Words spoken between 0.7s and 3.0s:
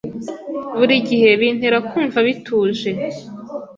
Burigihe bintera kumva bituje.